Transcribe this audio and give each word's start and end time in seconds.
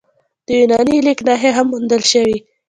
د 0.45 0.47
یوناني 0.59 0.95
لیک 1.05 1.19
نښې 1.27 1.51
هم 1.57 1.67
موندل 1.71 2.01
شوي 2.11 2.37